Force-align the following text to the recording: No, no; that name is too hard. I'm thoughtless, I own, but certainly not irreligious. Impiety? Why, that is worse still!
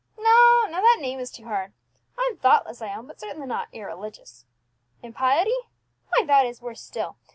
No, 0.17 0.63
no; 0.67 0.81
that 0.81 0.97
name 0.99 1.19
is 1.19 1.29
too 1.29 1.43
hard. 1.45 1.73
I'm 2.17 2.35
thoughtless, 2.37 2.81
I 2.81 2.91
own, 2.95 3.05
but 3.05 3.19
certainly 3.19 3.45
not 3.45 3.67
irreligious. 3.71 4.47
Impiety? 5.03 5.51
Why, 6.09 6.25
that 6.25 6.47
is 6.47 6.59
worse 6.59 6.81
still! 6.81 7.17